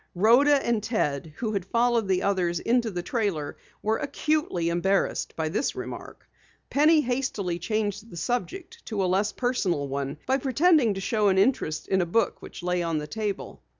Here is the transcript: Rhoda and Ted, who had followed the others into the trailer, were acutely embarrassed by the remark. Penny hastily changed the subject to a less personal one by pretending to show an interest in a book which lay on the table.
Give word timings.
Rhoda 0.15 0.55
and 0.65 0.81
Ted, 0.81 1.31
who 1.35 1.51
had 1.53 1.63
followed 1.63 2.07
the 2.07 2.23
others 2.23 2.59
into 2.59 2.89
the 2.89 3.03
trailer, 3.03 3.55
were 3.83 3.97
acutely 3.97 4.69
embarrassed 4.69 5.35
by 5.35 5.47
the 5.49 5.71
remark. 5.75 6.27
Penny 6.71 7.01
hastily 7.01 7.59
changed 7.59 8.09
the 8.09 8.17
subject 8.17 8.83
to 8.87 9.03
a 9.03 9.05
less 9.05 9.31
personal 9.31 9.87
one 9.87 10.17
by 10.25 10.39
pretending 10.39 10.95
to 10.95 11.01
show 11.01 11.27
an 11.27 11.37
interest 11.37 11.87
in 11.87 12.01
a 12.01 12.07
book 12.07 12.41
which 12.41 12.63
lay 12.63 12.81
on 12.81 12.97
the 12.97 13.05
table. 13.05 13.61